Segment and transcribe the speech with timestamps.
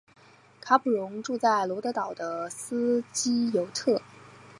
[0.59, 4.01] 卡普荣住在罗德岛的斯基尤特。